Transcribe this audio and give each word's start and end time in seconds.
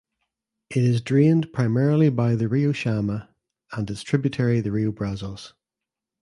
It 0.71 0.77
is 0.77 0.99
drained 1.01 1.53
primarily 1.53 2.09
by 2.09 2.33
the 2.33 2.47
Rio 2.47 2.71
Chama 2.73 3.27
and 3.71 3.87
its 3.87 4.01
tributary 4.01 4.59
the 4.59 4.71
Rio 4.71 4.91
Brazos. 4.91 5.53